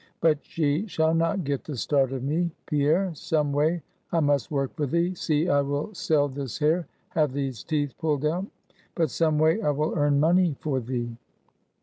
[0.19, 2.49] But she shall not get the start of me!
[2.65, 5.13] Pierre, some way I must work for thee!
[5.13, 8.47] See, I will sell this hair; have these teeth pulled out;
[8.95, 11.15] but some way I will earn money for thee!"